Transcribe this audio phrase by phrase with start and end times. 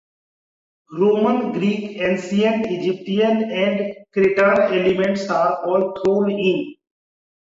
[0.99, 6.73] Roman, Greek, Ancient Egyptian and Cretan elements are all thrown in.